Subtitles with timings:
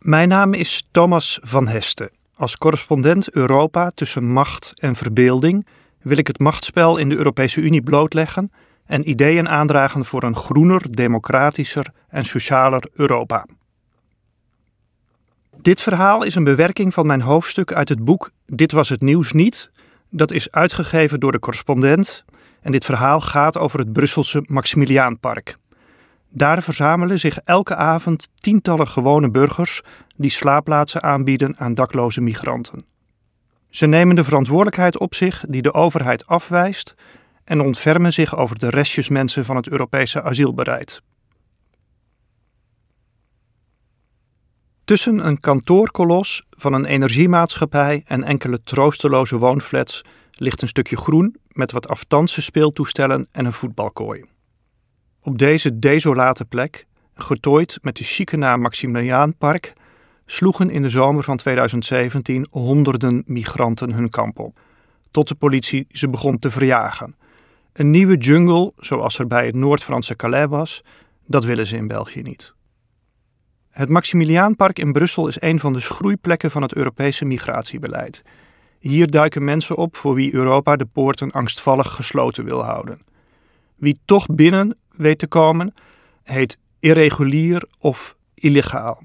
[0.00, 2.10] Mijn naam is Thomas van Hesten.
[2.34, 5.66] Als correspondent Europa tussen macht en verbeelding
[6.02, 8.52] wil ik het machtsspel in de Europese Unie blootleggen
[8.86, 13.46] en ideeën aandragen voor een groener, democratischer en socialer Europa.
[15.56, 19.32] Dit verhaal is een bewerking van mijn hoofdstuk uit het boek Dit was het nieuws
[19.32, 19.70] niet.
[20.10, 22.24] Dat is uitgegeven door de correspondent
[22.60, 25.56] en dit verhaal gaat over het Brusselse Maximiliaanpark.
[26.32, 29.82] Daar verzamelen zich elke avond tientallen gewone burgers
[30.16, 32.84] die slaapplaatsen aanbieden aan dakloze migranten.
[33.70, 36.94] Ze nemen de verantwoordelijkheid op zich die de overheid afwijst
[37.44, 41.02] en ontfermen zich over de restjesmensen van het Europese asielbeleid.
[44.84, 51.72] Tussen een kantoorkolos van een energiemaatschappij en enkele troosteloze woonflats ligt een stukje groen met
[51.72, 54.24] wat aftanse speeltoestellen en een voetbalkooi.
[55.22, 59.72] Op deze desolate plek, getooid met de chique naam Maximiliaanpark,
[60.26, 64.58] sloegen in de zomer van 2017 honderden migranten hun kamp op,
[65.10, 67.16] tot de politie ze begon te verjagen.
[67.72, 70.82] Een nieuwe jungle, zoals er bij het Noord-Franse Calais was,
[71.26, 72.54] dat willen ze in België niet.
[73.70, 78.22] Het Maximiliaanpark in Brussel is een van de schroeiplekken van het Europese migratiebeleid.
[78.78, 83.08] Hier duiken mensen op voor wie Europa de poorten angstvallig gesloten wil houden.
[83.80, 85.74] Wie toch binnen weet te komen,
[86.22, 89.02] heet irregulier of illegaal.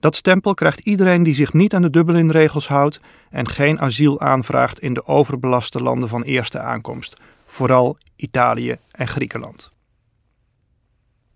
[0.00, 4.80] Dat stempel krijgt iedereen die zich niet aan de Dublin-regels houdt en geen asiel aanvraagt
[4.80, 9.70] in de overbelaste landen van eerste aankomst, vooral Italië en Griekenland.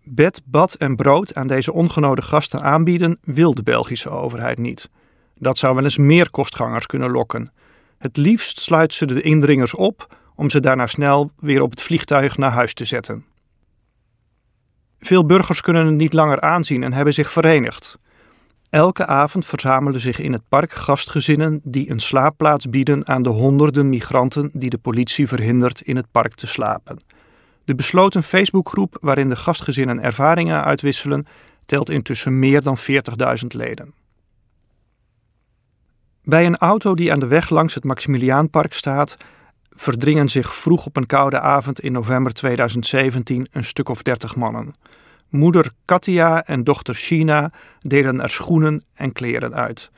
[0.03, 4.91] Bed, bad en brood aan deze ongenode gasten aanbieden wil de Belgische overheid niet.
[5.39, 7.53] Dat zou wel eens meer kostgangers kunnen lokken.
[7.99, 12.37] Het liefst sluit ze de indringers op om ze daarna snel weer op het vliegtuig
[12.37, 13.25] naar huis te zetten.
[15.01, 17.99] Veel burgers kunnen het niet langer aanzien en hebben zich verenigd.
[18.71, 23.89] Elke avond verzamelen zich in het park gastgezinnen die een slaapplaats bieden aan de honderden
[23.89, 27.01] migranten die de politie verhindert in het park te slapen.
[27.65, 31.27] De besloten Facebookgroep waarin de gastgezinnen ervaringen uitwisselen
[31.65, 33.95] telt intussen meer dan 40.000 leden.
[36.23, 39.17] Bij een auto die aan de weg langs het Maximiliaanpark staat,
[39.77, 44.75] verdringen zich vroeg op een koude avond in november 2017 een stuk of 30 mannen.
[45.29, 49.91] Moeder Katia en dochter China delen er schoenen en kleren uit.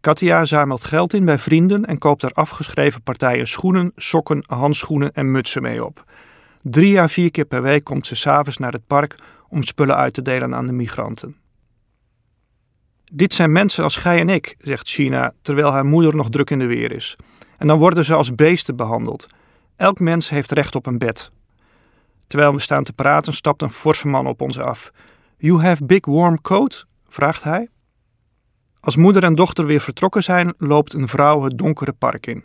[0.00, 5.30] Katia zamelt geld in bij vrienden en koopt er afgeschreven partijen schoenen, sokken, handschoenen en
[5.30, 6.04] mutsen mee op.
[6.62, 9.14] Drie à vier keer per week komt ze s'avonds naar het park
[9.48, 11.36] om spullen uit te delen aan de migranten.
[13.12, 16.58] Dit zijn mensen als gij en ik, zegt China, terwijl haar moeder nog druk in
[16.58, 17.16] de weer is.
[17.60, 19.26] En dan worden ze als beesten behandeld.
[19.76, 21.30] Elk mens heeft recht op een bed.
[22.26, 24.92] Terwijl we staan te praten, stapt een forse man op ons af.
[25.36, 26.86] You have big warm coat?
[27.08, 27.68] vraagt hij.
[28.80, 32.44] Als moeder en dochter weer vertrokken zijn, loopt een vrouw het donkere park in.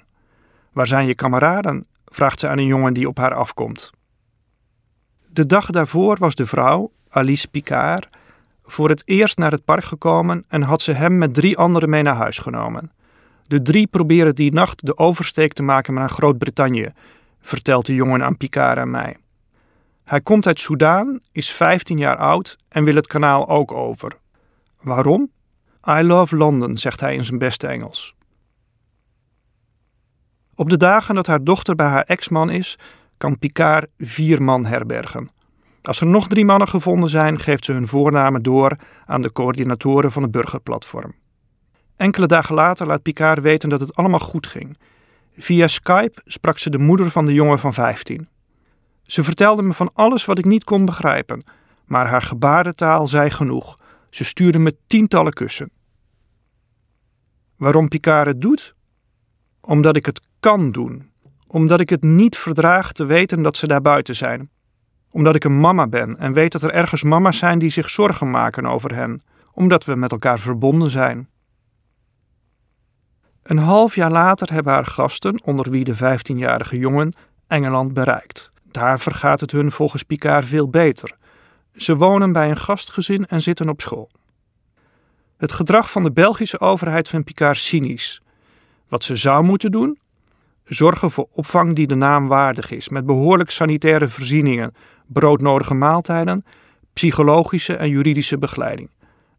[0.71, 1.87] Waar zijn je kameraden?
[2.05, 3.91] vraagt ze aan een jongen die op haar afkomt.
[5.27, 8.07] De dag daarvoor was de vrouw, Alice Picard,
[8.63, 12.01] voor het eerst naar het park gekomen en had ze hem met drie anderen mee
[12.01, 12.91] naar huis genomen.
[13.47, 16.94] De drie proberen die nacht de oversteek te maken naar Groot-Brittannië,
[17.41, 19.17] vertelt de jongen aan Picard en mij.
[20.03, 24.17] Hij komt uit Soudaan, is 15 jaar oud en wil het kanaal ook over.
[24.81, 25.31] Waarom?
[25.89, 28.16] I love London, zegt hij in zijn beste Engels.
[30.56, 32.77] Op de dagen dat haar dochter bij haar ex-man is,
[33.17, 35.29] kan Picard vier man herbergen.
[35.81, 40.12] Als er nog drie mannen gevonden zijn, geeft ze hun voornamen door aan de coördinatoren
[40.12, 41.13] van het burgerplatform.
[41.95, 44.78] Enkele dagen later laat Picard weten dat het allemaal goed ging.
[45.38, 48.28] Via Skype sprak ze de moeder van de jongen van 15.
[49.03, 51.44] Ze vertelde me van alles wat ik niet kon begrijpen,
[51.85, 53.79] maar haar gebarentaal zei genoeg.
[54.09, 55.72] Ze stuurde me tientallen kussen.
[57.57, 58.75] Waarom Picard het doet?
[59.62, 61.09] Omdat ik het kan doen.
[61.47, 64.50] Omdat ik het niet verdraag te weten dat ze daar buiten zijn.
[65.12, 68.29] Omdat ik een mama ben en weet dat er ergens mama's zijn die zich zorgen
[68.29, 69.23] maken over hen.
[69.53, 71.30] Omdat we met elkaar verbonden zijn.
[73.45, 77.13] Een half jaar later hebben haar gasten, onder wie de 15-jarige jongen,
[77.47, 78.51] Engeland bereikt.
[78.71, 81.12] Daar vergaat het hun volgens Picard veel beter.
[81.75, 84.09] Ze wonen bij een gastgezin en zitten op school.
[85.38, 88.21] Het gedrag van de Belgische overheid vindt Picard cynisch.
[88.88, 90.00] Wat ze zou moeten doen?
[90.63, 94.75] Zorgen voor opvang die de naam waardig is, met behoorlijk sanitaire voorzieningen,
[95.07, 96.45] broodnodige maaltijden,
[96.94, 98.89] psychologische en juridische begeleiding.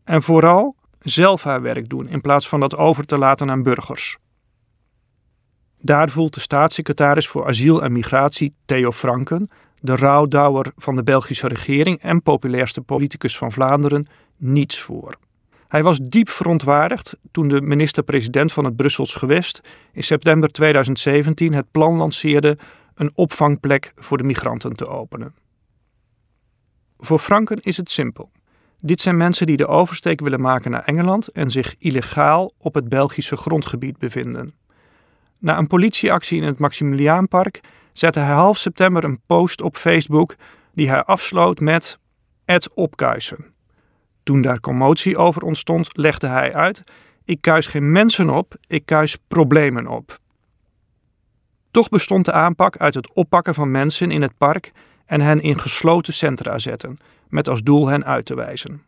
[0.05, 0.77] En vooral
[1.09, 4.19] zelf haar werk doen in plaats van dat over te laten aan burgers.
[5.81, 9.49] Daar voelt de staatssecretaris voor asiel en migratie, Theo Franken,
[9.81, 14.07] de rouwdouwer van de Belgische regering en populairste politicus van Vlaanderen,
[14.37, 15.15] niets voor.
[15.69, 19.61] Hij was diep verontwaardigd toen de minister-president van het Brussels gewest
[19.93, 22.59] in september 2017 het plan lanceerde
[22.95, 25.35] een opvangplek voor de migranten te openen.
[26.99, 28.31] Voor Franken is het simpel.
[28.87, 32.89] Dit zijn mensen die de oversteek willen maken naar Engeland en zich illegaal op het
[32.89, 34.55] Belgische grondgebied bevinden.
[35.39, 37.61] Na een politieactie in het Maximiliaanpark
[37.93, 40.37] zette hij half september een post op Facebook
[40.75, 41.99] die hij afsloot met
[42.45, 43.55] het opkuisen.
[44.23, 46.83] Toen daar commotie over ontstond, legde hij uit:
[47.25, 50.19] Ik kuis geen mensen op, ik kuis problemen op.
[51.71, 54.73] Toch bestond de aanpak uit het oppakken van mensen in het park
[55.07, 58.83] en hen in gesloten centra zetten, met als doel hen uit te wijzen.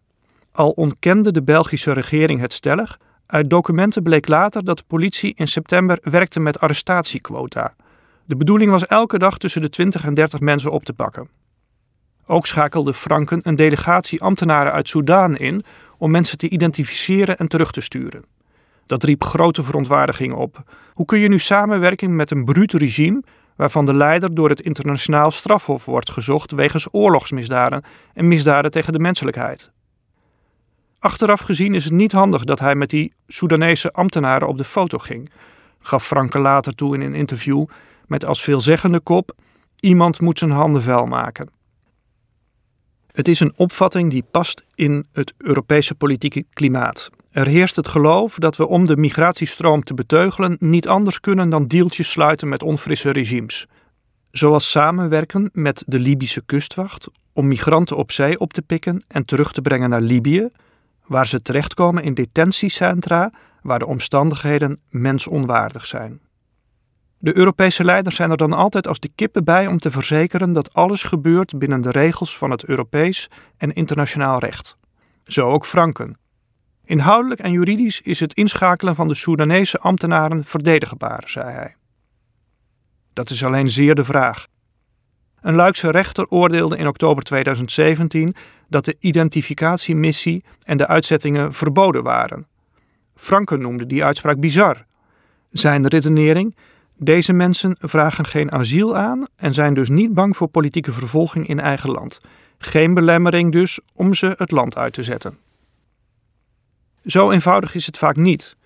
[0.53, 5.49] Al ontkende de Belgische regering het stellig, uit documenten bleek later dat de politie in
[5.49, 7.75] september werkte met arrestatiequota.
[8.25, 11.29] De bedoeling was elke dag tussen de 20 en 30 mensen op te pakken.
[12.27, 15.65] Ook schakelde Franken een delegatie ambtenaren uit Soudaan in
[15.99, 18.25] om mensen te identificeren en terug te sturen.
[18.87, 20.63] Dat riep grote verontwaardiging op.
[20.93, 23.23] Hoe kun je nu samenwerken met een bruut regime
[23.59, 27.85] waarvan de leider door het internationaal strafhof wordt gezocht wegens oorlogsmisdaden
[28.15, 29.71] en misdaden tegen de menselijkheid?
[30.99, 34.99] Achteraf gezien is het niet handig dat hij met die Soedanese ambtenaren op de foto
[34.99, 35.31] ging,
[35.81, 37.67] gaf Franke later toe in een interview
[38.07, 39.33] met als veelzeggende kop:
[39.81, 41.51] Iemand moet zijn handen vuil maken.
[43.13, 47.11] Het is een opvatting die past in het Europese politieke klimaat.
[47.31, 51.67] Er heerst het geloof dat we om de migratiestroom te beteugelen niet anders kunnen dan
[51.67, 53.67] deeltjes sluiten met onfrisse regimes.
[54.31, 59.53] Zoals samenwerken met de Libische kustwacht om migranten op zee op te pikken en terug
[59.53, 60.49] te brengen naar Libië,
[61.07, 63.31] waar ze terechtkomen in detentiecentra
[63.63, 66.21] waar de omstandigheden mensonwaardig zijn.
[67.19, 70.73] De Europese leiders zijn er dan altijd als de kippen bij om te verzekeren dat
[70.73, 74.77] alles gebeurt binnen de regels van het Europees en internationaal recht.
[75.25, 76.17] Zo ook Franken.
[76.89, 81.75] Inhoudelijk en juridisch is het inschakelen van de Soedanese ambtenaren verdedigbaar, zei hij.
[83.13, 84.47] Dat is alleen zeer de vraag.
[85.41, 88.35] Een Luikse rechter oordeelde in oktober 2017
[88.69, 92.47] dat de identificatiemissie en de uitzettingen verboden waren.
[93.15, 94.85] Franken noemde die uitspraak bizar.
[95.51, 96.57] Zijn redenering
[96.97, 101.61] deze mensen vragen geen asiel aan en zijn dus niet bang voor politieke vervolging in
[101.61, 102.21] eigen land.
[102.59, 105.47] Geen belemmering dus om ze het land uit te zetten.
[107.09, 108.57] Zo eenvoudig is het vaak niet.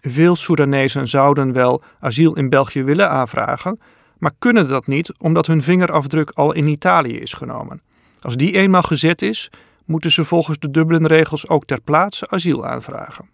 [0.00, 3.80] Veel Soedanezen zouden wel asiel in België willen aanvragen,
[4.18, 7.82] maar kunnen dat niet omdat hun vingerafdruk al in Italië is genomen.
[8.20, 9.50] Als die eenmaal gezet is,
[9.84, 13.30] moeten ze volgens de Dublin-regels ook ter plaatse asiel aanvragen.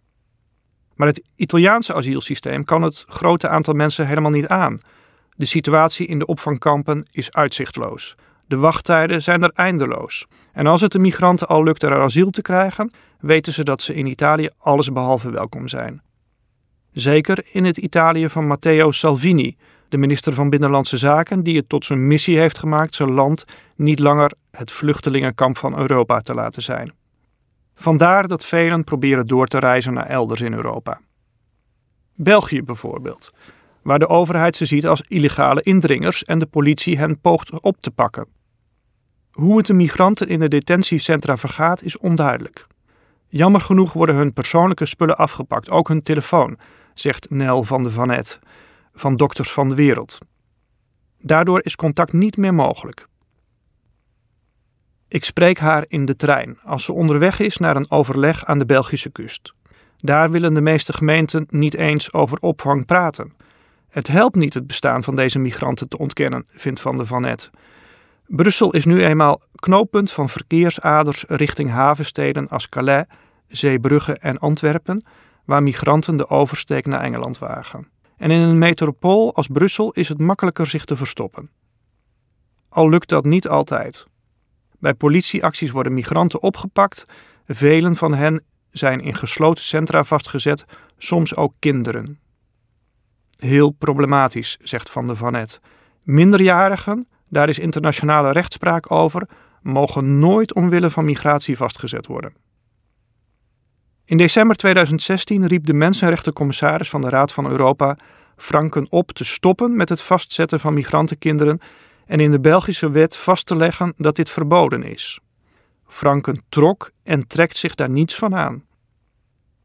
[0.95, 4.81] Maar het Italiaanse asielsysteem kan het grote aantal mensen helemaal niet aan.
[5.37, 8.15] De situatie in de opvangkampen is uitzichtloos.
[8.47, 10.27] De wachttijden zijn er eindeloos.
[10.53, 13.95] En als het de migranten al lukt er asiel te krijgen, weten ze dat ze
[13.95, 16.03] in Italië allesbehalve welkom zijn.
[16.93, 19.57] Zeker in het Italië van Matteo Salvini,
[19.89, 23.45] de minister van Binnenlandse Zaken, die het tot zijn missie heeft gemaakt zijn land
[23.77, 26.93] niet langer het vluchtelingenkamp van Europa te laten zijn.
[27.75, 31.01] Vandaar dat velen proberen door te reizen naar elders in Europa.
[32.15, 33.33] België bijvoorbeeld,
[33.83, 37.91] waar de overheid ze ziet als illegale indringers en de politie hen poogt op te
[37.91, 38.27] pakken.
[39.31, 42.67] Hoe het de migranten in de detentiecentra vergaat is onduidelijk.
[43.29, 46.59] Jammer genoeg worden hun persoonlijke spullen afgepakt, ook hun telefoon,
[46.95, 48.39] zegt Nel van de Vanet
[48.95, 50.19] van Dokters van de Wereld.
[51.21, 53.07] Daardoor is contact niet meer mogelijk.
[55.09, 58.67] Ik spreek haar in de trein als ze onderweg is naar een overleg aan de
[58.67, 59.55] Belgische kust.
[59.99, 63.33] Daar willen de meeste gemeenten niet eens over opvang praten.
[63.89, 67.51] Het helpt niet het bestaan van deze migranten te ontkennen, vindt Van de Vanet.
[68.29, 73.05] Brussel is nu eenmaal knooppunt van verkeersaders richting havensteden als Calais,
[73.47, 75.05] Zeebrugge en Antwerpen,
[75.45, 77.89] waar migranten de oversteek naar Engeland wagen.
[78.17, 81.51] En in een metropool als Brussel is het makkelijker zich te verstoppen.
[82.69, 84.07] Al lukt dat niet altijd.
[84.79, 87.05] Bij politieacties worden migranten opgepakt.
[87.47, 90.65] Velen van hen zijn in gesloten centra vastgezet,
[90.99, 92.19] soms ook kinderen.
[93.37, 95.61] Heel problematisch, zegt Van der Vanet.
[96.03, 99.29] Minderjarigen, daar is internationale rechtspraak over,
[99.63, 102.33] mogen nooit omwille van migratie vastgezet worden.
[104.05, 107.97] In december 2016 riep de mensenrechtencommissaris van de Raad van Europa
[108.37, 111.61] Franken op te stoppen met het vastzetten van migrantenkinderen
[112.07, 115.21] en in de Belgische wet vast te leggen dat dit verboden is.
[115.87, 118.65] Franken trok en trekt zich daar niets van aan.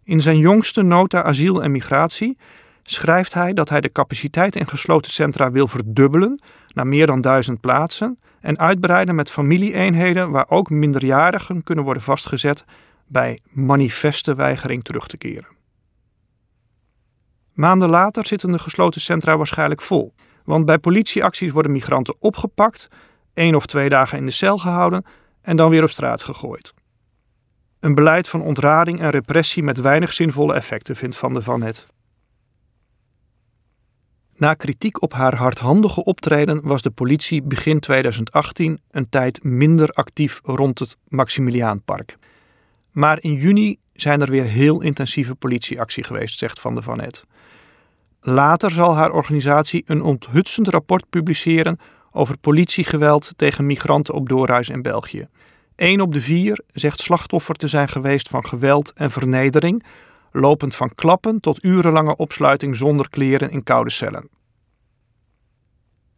[0.03, 2.37] In zijn jongste nota asiel en migratie
[2.83, 6.41] schrijft hij dat hij de capaciteit in gesloten centra wil verdubbelen
[6.73, 12.65] naar meer dan duizend plaatsen en uitbreiden met familieeenheden waar ook minderjarigen kunnen worden vastgezet
[13.07, 15.55] bij manifeste weigering terug te keren.
[17.53, 20.13] Maanden later zitten de gesloten centra waarschijnlijk vol,
[20.43, 22.87] want bij politieacties worden migranten opgepakt,
[23.33, 25.05] één of twee dagen in de cel gehouden
[25.41, 26.73] en dan weer op straat gegooid.
[27.79, 31.87] Een beleid van ontrading en repressie met weinig zinvolle effecten, vindt Van der Van Het.
[34.43, 40.39] Na kritiek op haar hardhandige optreden was de politie begin 2018 een tijd minder actief
[40.43, 42.17] rond het Maximiliaanpark.
[42.91, 47.25] Maar in juni zijn er weer heel intensieve politieactie geweest, zegt Van der Van Het.
[48.21, 51.79] Later zal haar organisatie een onthutsend rapport publiceren
[52.11, 55.27] over politiegeweld tegen migranten op doorreis in België.
[55.75, 59.83] Eén op de vier zegt slachtoffer te zijn geweest van geweld en vernedering,
[60.33, 64.29] lopend van klappen tot urenlange opsluiting zonder kleren in koude cellen.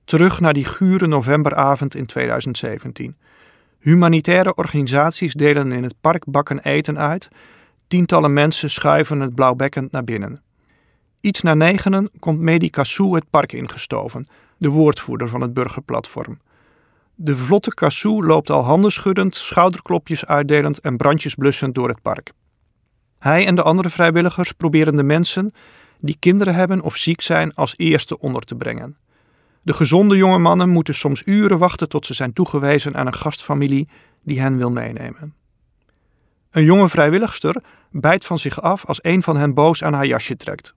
[0.03, 3.17] Terug naar die gure novemberavond in 2017.
[3.79, 7.27] Humanitaire organisaties delen in het park bakken eten uit.
[7.87, 10.41] Tientallen mensen schuiven het blauwbekkend naar binnen.
[11.21, 16.39] Iets na negenen komt Medi Kassou het park ingestoven, de woordvoerder van het burgerplatform.
[17.15, 22.31] De vlotte Kassou loopt al handen schuddend, schouderklopjes uitdelend en brandjes blussend door het park.
[23.25, 25.51] Hij en de andere vrijwilligers proberen de mensen
[25.99, 28.97] die kinderen hebben of ziek zijn als eerste onder te brengen.
[29.61, 33.87] De gezonde jonge mannen moeten soms uren wachten tot ze zijn toegewezen aan een gastfamilie
[34.23, 35.35] die hen wil meenemen.
[36.51, 40.35] Een jonge vrijwilligster bijt van zich af als een van hen boos aan haar jasje
[40.35, 40.73] trekt.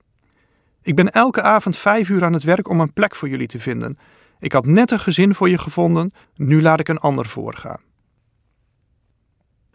[0.82, 3.58] Ik ben elke avond vijf uur aan het werk om een plek voor jullie te
[3.58, 3.98] vinden.
[4.38, 7.80] Ik had net een gezin voor je gevonden, nu laat ik een ander voorgaan.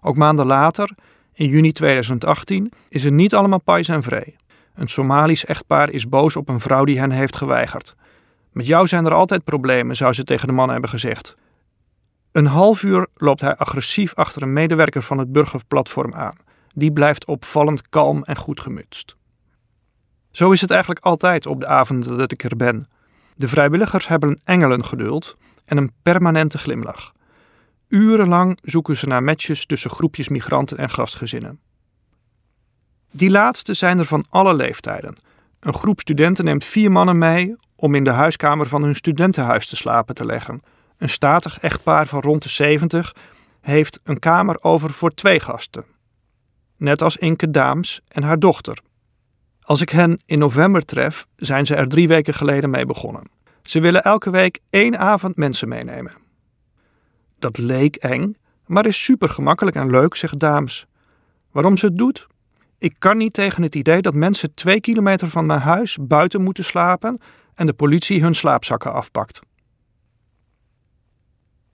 [0.02, 0.96] Ook maanden later,
[1.34, 4.36] in juni 2018, is het niet allemaal pais en vrij.
[4.76, 7.96] Een Somalisch echtpaar is boos op een vrouw die hen heeft geweigerd.
[8.52, 11.36] Met jou zijn er altijd problemen, zou ze tegen de man hebben gezegd.
[12.32, 16.38] Een half uur loopt hij agressief achter een medewerker van het burgerplatform aan.
[16.74, 19.16] Die blijft opvallend kalm en goed gemutst.
[20.32, 22.88] Zo is het eigenlijk altijd op de avonden dat ik er ben.
[23.36, 27.14] De vrijwilligers hebben een engelengeduld en een permanente glimlach.
[27.94, 31.60] Urenlang zoeken ze naar matches tussen groepjes migranten en gastgezinnen.
[33.12, 35.16] Die laatste zijn er van alle leeftijden.
[35.60, 39.76] Een groep studenten neemt vier mannen mee om in de huiskamer van hun studentenhuis te
[39.76, 40.62] slapen te leggen.
[40.98, 43.16] Een statig echtpaar van rond de 70
[43.62, 45.86] heeft een kamer over voor twee gasten.
[46.78, 48.78] Net als Inke Daams en haar dochter.
[49.62, 53.30] Als ik hen in november tref, zijn ze er drie weken geleden mee begonnen.
[53.64, 56.23] Ze willen elke week één avond mensen meenemen.
[57.44, 58.36] Dat leek eng,
[58.66, 60.86] maar is super gemakkelijk en leuk, zegt Daams.
[61.52, 62.28] Waarom ze het doet?
[62.78, 66.64] Ik kan niet tegen het idee dat mensen twee kilometer van mijn huis buiten moeten
[66.64, 67.22] slapen
[67.56, 69.40] en de politie hun slaapzakken afpakt.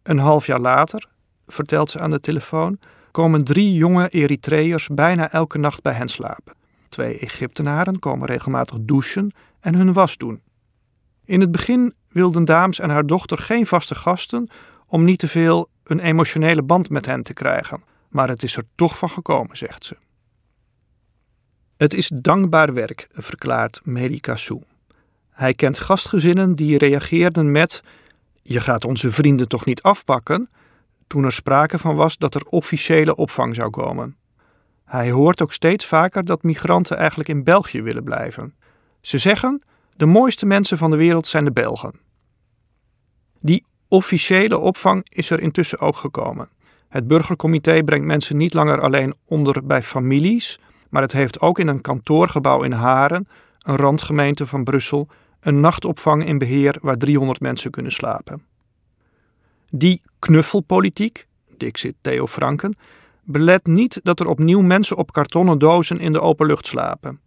[0.04, 1.10] Een half jaar later,
[1.48, 2.80] vertelt ze aan de telefoon,
[3.12, 6.56] komen drie jonge Eritreërs bijna elke nacht bij hen slapen.
[6.90, 10.42] Twee Egyptenaren komen regelmatig douchen en hun was doen.
[11.26, 14.50] In het begin wilden Daams en haar dochter geen vaste gasten
[14.90, 18.64] om niet te veel een emotionele band met hen te krijgen, maar het is er
[18.76, 19.98] toch van gekomen, zegt ze.
[21.78, 24.62] Het is dankbaar werk, verklaart Medica Sou.
[25.30, 27.84] Hij kent gastgezinnen die reageerden met:
[28.42, 30.50] Je gaat onze vrienden toch niet afpakken?
[31.10, 34.18] toen er sprake van was dat er officiële opvang zou komen.
[34.86, 38.56] Hij hoort ook steeds vaker dat migranten eigenlijk in België willen blijven.
[39.02, 39.64] Ze zeggen:
[39.96, 41.94] de mooiste mensen van de wereld zijn de Belgen.
[43.42, 46.50] Die officiële opvang is er intussen ook gekomen.
[46.88, 51.68] Het burgercomité brengt mensen niet langer alleen onder bij families, maar het heeft ook in
[51.68, 53.28] een kantoorgebouw in Haren,
[53.60, 55.08] een randgemeente van Brussel,
[55.40, 58.44] een nachtopvang in beheer waar 300 mensen kunnen slapen.
[59.70, 61.28] Die knuffelpolitiek,
[61.58, 62.78] zit Theo Franken,
[63.24, 67.20] belet niet dat er opnieuw mensen op kartonnen dozen in de open lucht slapen.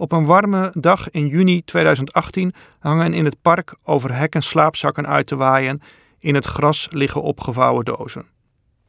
[0.00, 5.26] Op een warme dag in juni 2018 hangen in het park over hekken slaapzakken uit
[5.26, 5.80] te waaien.
[6.18, 8.26] In het gras liggen opgevouwen dozen.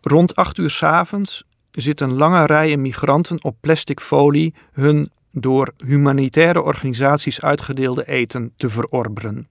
[0.02, 6.62] Rond acht uur s avonds zitten lange rijen migranten op plastic folie hun door humanitaire
[6.62, 9.48] organisaties uitgedeelde eten te verorberen.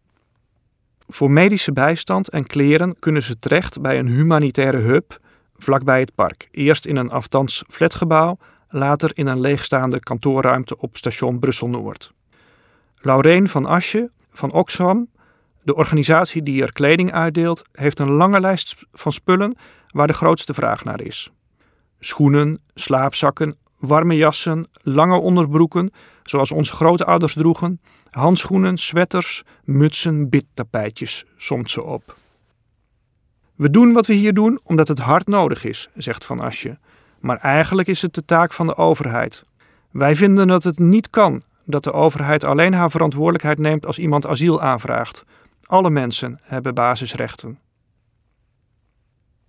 [1.09, 5.19] Voor medische bijstand en kleren kunnen ze terecht bij een humanitaire hub
[5.57, 6.49] vlakbij het park.
[6.51, 8.39] Eerst in een aftans flatgebouw,
[8.71, 12.13] later in een leegstaande kantoorruimte op station Brussel-Noord.
[12.97, 15.09] Laureen van Asje van Oxfam,
[15.63, 19.57] de organisatie die er kleding uitdeelt, heeft een lange lijst van spullen
[19.91, 21.31] waar de grootste vraag naar is.
[21.99, 31.71] Schoenen, slaapzakken, warme jassen, lange onderbroeken, zoals onze grootouders droegen, handschoenen, sweaters, mutsen, bidtapijtjes, somt
[31.71, 32.17] ze op.
[33.55, 36.79] We doen wat we hier doen omdat het hard nodig is, zegt Van Asje.
[37.21, 39.45] Maar eigenlijk is het de taak van de overheid.
[39.91, 44.27] Wij vinden dat het niet kan dat de overheid alleen haar verantwoordelijkheid neemt als iemand
[44.27, 45.25] asiel aanvraagt.
[45.67, 47.59] Alle mensen hebben basisrechten.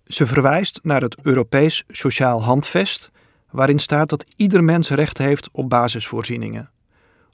[0.06, 3.10] Ze verwijst naar het Europees Sociaal Handvest,
[3.50, 6.70] waarin staat dat ieder mens recht heeft op basisvoorzieningen.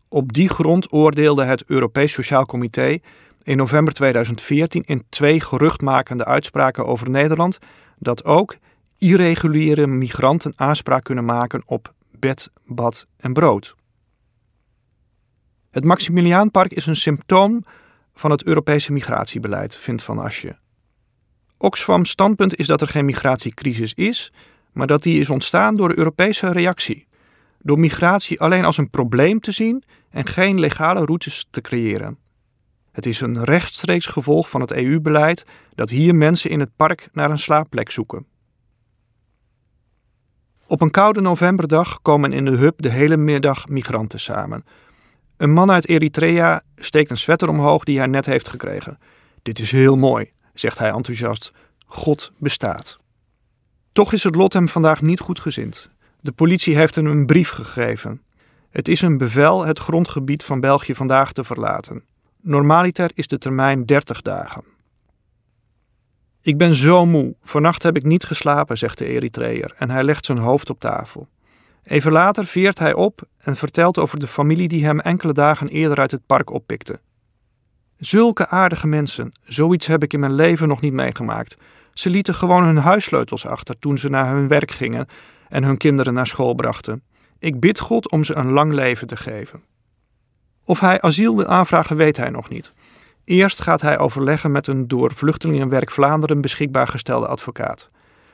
[0.09, 2.99] Op die grond oordeelde het Europees Sociaal Comité
[3.43, 7.59] in november 2014 in twee geruchtmakende uitspraken over Nederland
[7.99, 8.57] dat ook
[8.99, 13.77] irreguliere migranten aanspraak kunnen maken op bed, bad en brood.
[15.71, 17.65] Het Maximiliaanpark is een symptoom
[18.15, 20.59] van het Europese migratiebeleid, vindt Van Asje.
[21.59, 24.33] Oxfam's standpunt is dat er geen migratiecrisis is,
[24.73, 27.07] maar dat die is ontstaan door de Europese reactie.
[27.59, 32.19] Door migratie alleen als een probleem te zien en geen legale routes te creëren.
[32.93, 37.31] Het is een rechtstreeks gevolg van het EU-beleid dat hier mensen in het park naar
[37.31, 38.27] een slaapplek zoeken.
[40.71, 44.65] Op een koude novemberdag komen in de hub de hele middag migranten samen.
[45.37, 48.99] Een man uit Eritrea steekt een sweater omhoog die hij net heeft gekregen.
[49.43, 51.53] Dit is heel mooi, zegt hij enthousiast.
[51.87, 52.99] God bestaat.
[53.93, 55.91] Toch is het lot hem vandaag niet goed gezind.
[56.21, 58.23] De politie heeft hem een brief gegeven.
[58.71, 62.05] Het is een bevel het grondgebied van België vandaag te verlaten.
[62.41, 64.65] Normaliter is de termijn 30 dagen.
[66.49, 67.35] Ik ben zo moe.
[67.43, 71.29] Vannacht heb ik niet geslapen, zegt de Eritreër en hij legt zijn hoofd op tafel.
[71.83, 75.99] Even later veert hij op en vertelt over de familie die hem enkele dagen eerder
[75.99, 77.01] uit het park oppikte.
[77.99, 81.57] Zulke aardige mensen, zoiets heb ik in mijn leven nog niet meegemaakt.
[81.93, 85.07] Ze lieten gewoon hun huissleutels achter toen ze naar hun werk gingen
[85.49, 87.03] en hun kinderen naar school brachten.
[87.39, 89.63] Ik bid God om ze een lang leven te geven.
[90.65, 92.73] Of hij asiel wil aanvragen, weet hij nog niet.
[93.29, 97.89] Eerst gaat hij overleggen met een door Vluchtelingenwerk Vlaanderen beschikbaar gestelde advocaat.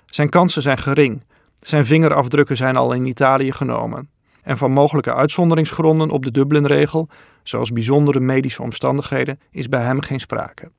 [0.06, 1.24] Zijn kansen zijn gering.
[1.60, 4.08] Zijn vingerafdrukken zijn al in Italië genomen.
[4.42, 7.08] En van mogelijke uitzonderingsgronden op de Dublinregel,
[7.42, 10.70] zoals bijzondere medische omstandigheden, is bij hem geen sprake.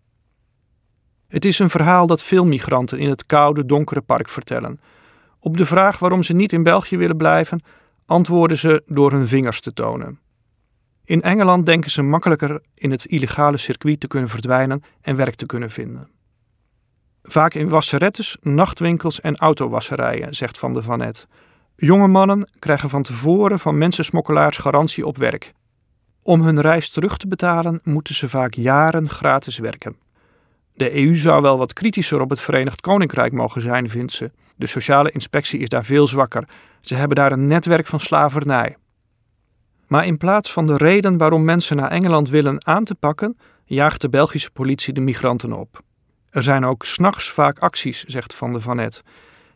[1.28, 4.80] Het is een verhaal dat veel migranten in het koude, donkere park vertellen.
[5.40, 7.62] Op de vraag waarom ze niet in België willen blijven,
[8.06, 10.20] antwoorden ze door hun vingers te tonen.
[11.06, 15.46] In Engeland denken ze makkelijker in het illegale circuit te kunnen verdwijnen en werk te
[15.46, 16.10] kunnen vinden.
[17.24, 21.28] Vaak in wasserettes, nachtwinkels en autowasserijen, zegt Van de Vanet.
[21.76, 25.54] Jonge mannen krijgen van tevoren van mensensmokkelaars garantie op werk.
[26.22, 29.98] Om hun reis terug te betalen moeten ze vaak jaren gratis werken.
[30.74, 34.32] De EU zou wel wat kritischer op het Verenigd Koninkrijk mogen zijn, vindt ze.
[34.56, 36.48] De sociale inspectie is daar veel zwakker.
[36.82, 38.78] Ze hebben daar een netwerk van slavernij.
[39.88, 44.02] Maar in plaats van de reden waarom mensen naar Engeland willen aan te pakken, jaagt
[44.02, 45.82] de Belgische politie de migranten op.
[46.30, 49.04] Er zijn ook s'nachts vaak acties, zegt Van de Vanet.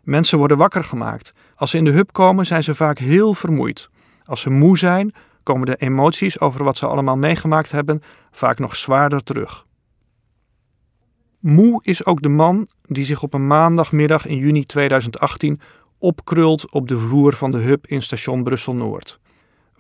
[0.04, 1.34] Mensen worden wakker gemaakt.
[1.56, 3.90] Als ze in de hub komen, zijn ze vaak heel vermoeid.
[4.26, 5.14] Als ze moe zijn,
[5.44, 9.66] komen de emoties over wat ze allemaal meegemaakt hebben vaak nog zwaarder terug.
[11.40, 15.60] Moe is ook de man die zich op een maandagmiddag in juni 2018
[15.98, 19.20] opkrult op de vloer van de hub in station Brussel Noord.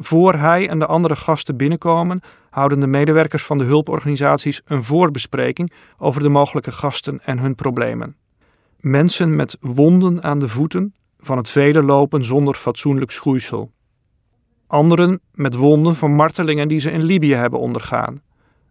[0.02, 5.72] Voor hij en de andere gasten binnenkomen, houden de medewerkers van de hulporganisaties een voorbespreking
[5.98, 8.16] over de mogelijke gasten en hun problemen.
[8.80, 13.72] Mensen met wonden aan de voeten van het vele lopen zonder fatsoenlijk schoeisel.
[14.68, 18.22] Anderen met wonden van martelingen die ze in Libië hebben ondergaan.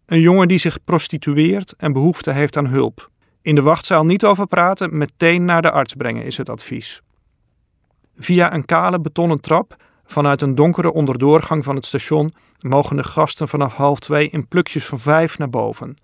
[0.06, 3.10] Een jongen die zich prostitueert en behoefte heeft aan hulp.
[3.42, 7.02] In de wachtzaal niet over praten, meteen naar de arts brengen is het advies.
[8.16, 9.76] Via een kale betonnen trap
[10.10, 14.86] Vanuit een donkere onderdoorgang van het station mogen de gasten vanaf half twee in plukjes
[14.86, 15.96] van vijf naar boven.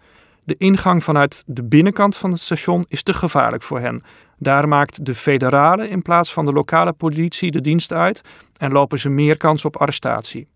[0.45, 4.03] De ingang vanuit de binnenkant van het station is te gevaarlijk voor hen.
[4.39, 8.21] Daar maakt de federale in plaats van de lokale politie de dienst uit
[8.57, 10.49] en lopen ze meer kans op arrestatie.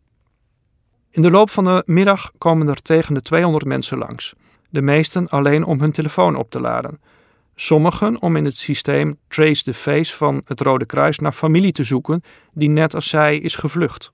[1.11, 4.35] In de loop van de middag komen er tegen de 200 mensen langs.
[4.71, 7.01] De meesten alleen om hun telefoon op te laden.
[7.61, 11.85] Sommigen om in het systeem Trace the Face van het Rode Kruis naar familie te
[11.85, 14.13] zoeken die net als zij is gevlucht.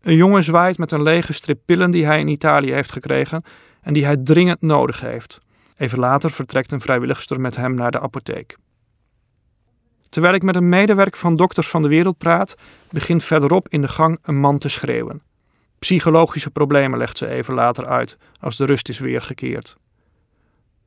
[0.00, 3.42] Een jongen zwaait met een lege strip pillen die hij in Italië heeft gekregen
[3.80, 5.40] en die hij dringend nodig heeft.
[5.76, 8.56] Even later vertrekt een vrijwilligster met hem naar de apotheek.
[10.08, 12.54] Terwijl ik met een medewerker van Dokters van de Wereld praat,
[12.90, 15.20] begint verderop in de gang een man te schreeuwen.
[15.78, 19.76] Psychologische problemen legt ze even later uit, als de rust is weergekeerd.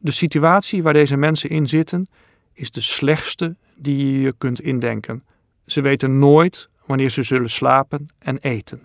[0.01, 2.09] De situatie waar deze mensen in zitten
[2.53, 5.23] is de slechtste die je je kunt indenken.
[5.65, 8.81] Ze weten nooit wanneer ze zullen slapen en eten.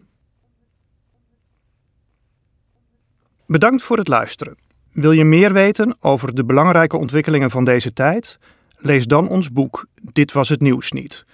[3.47, 4.57] Bedankt voor het luisteren.
[4.93, 8.39] Wil je meer weten over de belangrijke ontwikkelingen van deze tijd?
[8.77, 11.25] Lees dan ons boek Dit was het nieuws niet.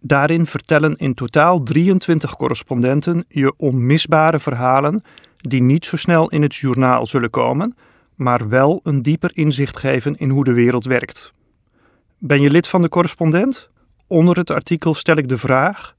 [0.00, 5.02] Daarin vertellen in totaal 23 correspondenten je onmisbare verhalen
[5.36, 7.76] die niet zo snel in het journaal zullen komen,
[8.16, 11.32] maar wel een dieper inzicht geven in hoe de wereld werkt.
[12.18, 13.70] Ben je lid van de correspondent?
[14.06, 15.96] Onder het artikel stel ik de vraag: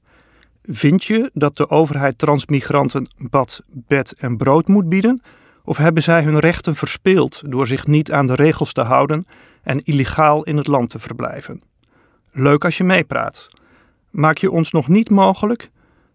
[0.62, 5.22] Vind je dat de overheid transmigranten bad, bed en brood moet bieden?
[5.64, 9.26] Of hebben zij hun rechten verspeeld door zich niet aan de regels te houden
[9.62, 11.62] en illegaal in het land te verblijven?
[12.32, 13.48] Leuk als je meepraat.
[14.10, 15.70] Maak je ons nog niet mogelijk?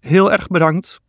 [0.00, 1.00] Heel erg bedankt